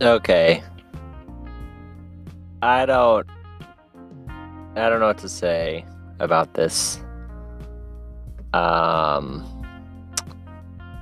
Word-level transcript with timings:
Okay. 0.00 0.62
I 2.62 2.86
don't 2.86 3.26
I 4.76 4.88
don't 4.88 5.00
know 5.00 5.06
what 5.06 5.18
to 5.18 5.28
say 5.28 5.84
about 6.20 6.54
this. 6.54 7.00
Um 8.52 9.44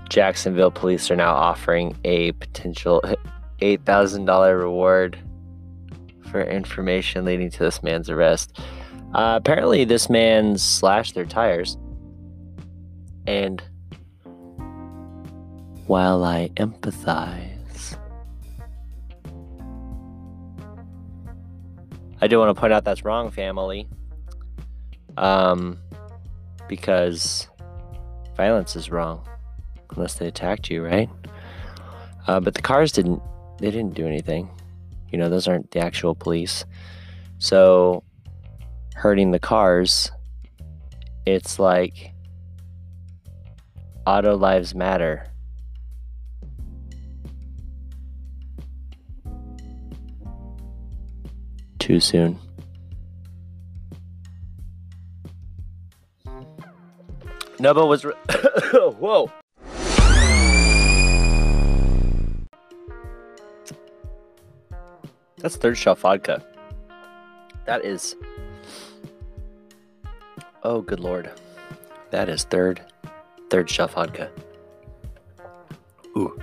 Jacksonville 0.09 0.71
police 0.71 1.11
are 1.11 1.17
now 1.17 1.35
offering 1.35 1.97
a 2.05 2.33
potential 2.33 3.03
$8,000 3.61 4.59
reward 4.59 5.19
for 6.31 6.43
information 6.43 7.25
leading 7.25 7.51
to 7.51 7.59
this 7.59 7.83
man's 7.83 8.11
arrest. 8.11 8.59
Uh, 9.15 9.35
apparently, 9.37 9.85
this 9.85 10.11
man 10.11 10.59
slashed 10.59 11.15
their 11.15 11.25
tires. 11.25 11.77
And 13.27 13.63
while 15.87 16.25
I 16.25 16.51
empathize, 16.57 17.97
I 22.21 22.27
do 22.27 22.39
want 22.39 22.55
to 22.55 22.61
point 22.61 22.73
out 22.73 22.85
that's 22.85 23.05
wrong, 23.05 23.31
family. 23.31 23.89
Um, 25.17 25.79
because 26.69 27.49
violence 28.37 28.77
is 28.77 28.91
wrong 28.91 29.27
unless 29.95 30.15
they 30.15 30.27
attacked 30.27 30.69
you, 30.71 30.85
right? 30.85 31.09
Uh, 32.27 32.41
but 32.41 32.55
the 32.55 32.63
cars 32.63 32.93
didn't. 32.93 33.23
They 33.59 33.71
didn't 33.71 33.95
do 33.95 34.07
anything. 34.07 34.51
You 35.11 35.19
know, 35.19 35.29
those 35.29 35.49
aren't 35.49 35.71
the 35.71 35.81
actual 35.81 36.15
police. 36.15 36.65
So, 37.39 38.03
hurting 38.95 39.31
the 39.31 39.39
cars, 39.39 40.11
it's 41.25 41.59
like 41.59 42.13
auto 44.07 44.37
lives 44.37 44.75
matter. 44.75 45.27
Too 51.79 52.01
soon. 52.01 52.39
Nubba 57.59 57.89
was. 57.89 58.05
Re- 58.05 58.15
Whoa. 58.99 59.31
That's 65.39 65.57
third 65.57 65.77
shelf 65.77 66.01
vodka. 66.01 66.43
That 67.67 67.85
is. 67.85 68.17
Oh, 70.63 70.81
good 70.81 71.01
lord. 71.01 71.31
That 72.11 72.29
is 72.29 72.45
third, 72.45 72.81
third 73.51 73.69
shelf 73.69 73.95
vodka. 73.95 74.31
Ooh. 76.17 76.41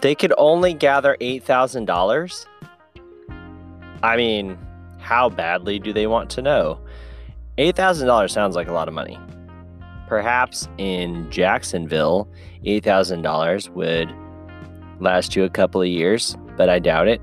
They 0.00 0.14
could 0.14 0.32
only 0.38 0.74
gather 0.74 1.16
$8,000? 1.20 2.46
I 4.02 4.16
mean, 4.16 4.56
how 4.98 5.28
badly 5.28 5.80
do 5.80 5.92
they 5.92 6.06
want 6.06 6.30
to 6.30 6.42
know? 6.42 6.78
$8,000 7.58 8.30
sounds 8.30 8.54
like 8.54 8.68
a 8.68 8.72
lot 8.72 8.86
of 8.86 8.94
money. 8.94 9.18
Perhaps 10.06 10.68
in 10.78 11.28
Jacksonville, 11.30 12.28
$8,000 12.64 13.68
would 13.70 14.14
last 15.00 15.36
you 15.36 15.44
a 15.44 15.50
couple 15.50 15.80
of 15.80 15.88
years, 15.88 16.36
but 16.56 16.68
I 16.68 16.78
doubt 16.78 17.08
it. 17.08 17.20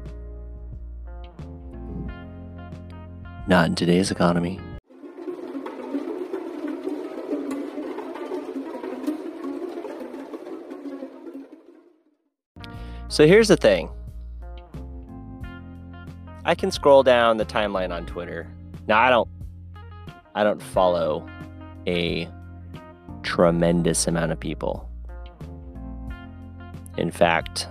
Not 3.47 3.67
in 3.67 3.75
today's 3.75 4.11
economy. 4.11 4.59
So 13.07 13.25
here's 13.25 13.47
the 13.47 13.55
thing. 13.55 13.89
I 16.43 16.53
can 16.53 16.69
scroll 16.69 17.01
down 17.01 17.37
the 17.37 17.45
timeline 17.45 17.95
on 17.95 18.05
Twitter. 18.05 18.47
Now 18.87 18.99
I 18.99 19.09
don't 19.09 19.29
I 20.35 20.43
don't 20.43 20.61
follow 20.61 21.27
a 21.87 22.27
tremendous 23.23 24.07
amount 24.07 24.31
of 24.31 24.39
people. 24.39 24.89
In 26.97 27.11
fact, 27.11 27.67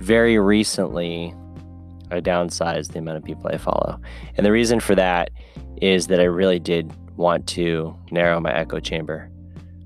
very 0.00 0.38
recently, 0.38 1.34
I 2.10 2.20
downsized 2.20 2.92
the 2.92 2.98
amount 2.98 3.18
of 3.18 3.24
people 3.24 3.50
I 3.52 3.56
follow. 3.56 3.98
And 4.36 4.44
the 4.44 4.52
reason 4.52 4.80
for 4.80 4.94
that 4.94 5.30
is 5.80 6.08
that 6.08 6.20
I 6.20 6.24
really 6.24 6.58
did 6.58 6.92
want 7.16 7.46
to 7.48 7.96
narrow 8.10 8.40
my 8.40 8.52
echo 8.52 8.80
chamber 8.80 9.30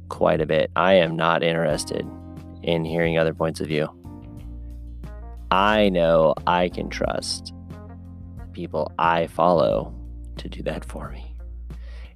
quite 0.09 0.41
a 0.41 0.47
bit. 0.47 0.71
I 0.75 0.95
am 0.95 1.17
not 1.17 1.43
interested 1.43 2.07
in 2.63 2.85
hearing 2.85 3.19
other 3.19 3.35
points 3.35 3.61
of 3.61 3.69
view. 3.69 3.89
I 5.51 5.89
know 5.89 6.35
I 6.47 6.69
can 6.69 6.91
trust 6.91 7.55
people 8.53 8.93
I 8.99 9.29
follow 9.29 9.95
to 10.37 10.49
do 10.49 10.63
that 10.65 10.85
for 10.85 11.11
me. 11.11 11.35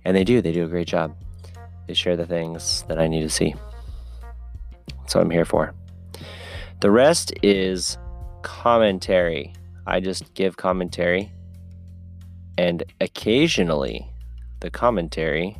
And 0.04 0.16
they 0.16 0.24
do, 0.24 0.42
they 0.42 0.52
do 0.52 0.64
a 0.64 0.68
great 0.68 0.88
job. 0.88 1.14
They 1.86 1.94
share 1.94 2.16
the 2.16 2.26
things 2.26 2.84
that 2.88 2.98
I 2.98 3.06
need 3.06 3.22
to 3.22 3.30
see. 3.30 3.54
That's 5.02 5.14
what 5.14 5.22
I'm 5.22 5.30
here 5.30 5.44
for. 5.44 5.74
The 6.80 6.90
rest 6.90 7.32
is 7.42 7.98
commentary. 8.42 9.54
I 9.86 10.00
just 10.00 10.34
give 10.34 10.56
commentary. 10.56 11.32
And 12.58 12.82
occasionally, 13.00 14.08
the 14.60 14.70
commentary 14.70 15.56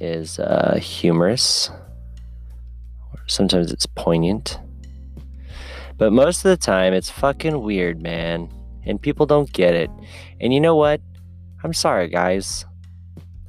is 0.00 0.38
uh, 0.38 0.78
humorous. 0.80 1.70
Sometimes 3.26 3.72
it's 3.72 3.86
poignant. 3.86 4.58
But 5.96 6.12
most 6.12 6.44
of 6.44 6.50
the 6.50 6.56
time, 6.56 6.92
it's 6.92 7.10
fucking 7.10 7.60
weird, 7.60 8.00
man. 8.00 8.52
And 8.84 9.02
people 9.02 9.26
don't 9.26 9.52
get 9.52 9.74
it. 9.74 9.90
And 10.40 10.54
you 10.54 10.60
know 10.60 10.76
what? 10.76 11.00
I'm 11.64 11.74
sorry, 11.74 12.08
guys. 12.08 12.64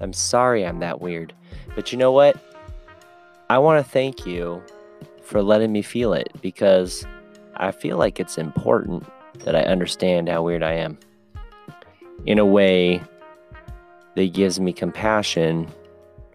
I'm 0.02 0.14
sorry 0.14 0.66
I'm 0.66 0.80
that 0.80 1.00
weird. 1.00 1.34
But 1.76 1.92
you 1.92 1.98
know 1.98 2.12
what? 2.12 2.36
I 3.52 3.58
want 3.58 3.84
to 3.84 3.92
thank 3.92 4.28
you 4.28 4.62
for 5.24 5.42
letting 5.42 5.72
me 5.72 5.82
feel 5.82 6.14
it 6.14 6.30
because 6.40 7.04
I 7.56 7.72
feel 7.72 7.98
like 7.98 8.20
it's 8.20 8.38
important 8.38 9.04
that 9.40 9.56
I 9.56 9.62
understand 9.62 10.30
how 10.30 10.44
weird 10.44 10.62
I 10.62 10.74
am 10.74 11.00
in 12.28 12.38
a 12.38 12.46
way 12.46 13.02
that 14.16 14.34
gives 14.34 14.60
me 14.60 14.72
compassion 14.72 15.68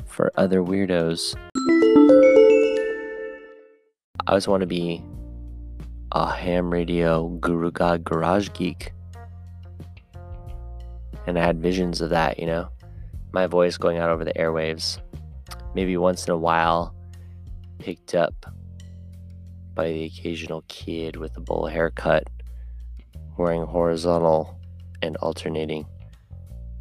for 0.07 0.33
other 0.37 0.61
weirdos. 0.61 1.37
I 4.27 4.31
always 4.31 4.49
want 4.49 4.63
to 4.63 4.67
be 4.67 5.01
a 6.11 6.29
ham 6.29 6.69
radio 6.69 7.29
guru 7.29 7.71
god 7.71 8.03
garage 8.03 8.49
geek. 8.55 8.93
And 11.29 11.39
I 11.39 11.45
had 11.45 11.63
visions 11.63 12.01
of 12.01 12.11
that, 12.11 12.41
you 12.41 12.47
know, 12.47 12.69
my 13.33 13.47
voice 13.47 13.77
going 13.77 13.99
out 13.99 14.11
over 14.11 14.25
the 14.25 14.35
airwaves. 14.35 14.99
Maybe 15.77 15.97
once 15.97 16.27
in 16.27 16.33
a 16.33 16.37
while, 16.37 16.93
picked 17.85 18.15
up 18.15 18.47
by 19.75 19.89
the 19.89 20.05
occasional 20.05 20.65
kid 20.69 21.17
with 21.17 21.37
a 21.37 21.41
bowl 21.41 21.67
haircut, 21.67 22.25
wearing 23.37 23.63
horizontal 23.67 24.59
and 25.03 25.19
alternating 25.19 25.85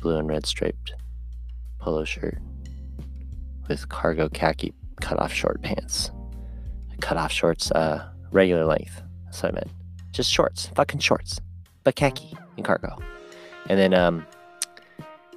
blue 0.02 0.16
and 0.16 0.30
red 0.30 0.46
striped 0.46 0.94
polo 1.78 2.06
shirt 2.06 2.38
with 3.68 3.90
cargo 3.90 4.30
khaki 4.30 4.74
cut 5.02 5.20
off 5.20 5.34
short 5.34 5.62
pants. 5.62 6.10
Cut 7.02 7.18
off 7.18 7.34
shorts, 7.34 7.70
uh, 7.72 8.08
regular 8.32 8.64
length. 8.64 9.02
That's 9.26 9.44
what 9.44 9.52
I 9.52 9.56
meant. 9.56 9.72
Just 10.14 10.32
shorts, 10.32 10.68
fucking 10.74 11.02
shorts, 11.02 11.42
but 11.84 11.98
khaki 11.98 12.34
and 12.56 12.66
cargo. 12.66 12.98
And 13.70 13.78
then, 13.78 13.94
um, 13.94 14.26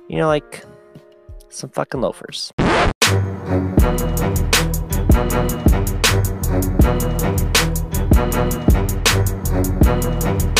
you 0.08 0.16
know, 0.16 0.28
like 0.28 0.64
some 1.48 1.70
fucking 1.70 2.00
loafers. 2.00 2.52
Thank 6.86 7.02
you. 10.44 10.55